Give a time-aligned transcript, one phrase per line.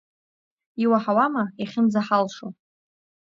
[0.83, 2.47] Иуаҳауама, иахьынӡаҳалшо…